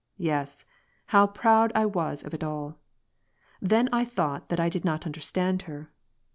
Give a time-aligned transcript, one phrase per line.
[0.17, 0.65] Yes,
[1.05, 2.79] how proud I was of it all!
[3.61, 5.91] then I thought that I did not understand her.